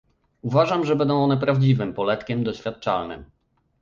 Uważam, 0.41 0.85
że 0.85 0.95
będą 0.95 1.23
one 1.23 1.37
prawdziwym 1.37 1.93
poletkiem 1.93 2.43
doświadczalnym 2.43 3.25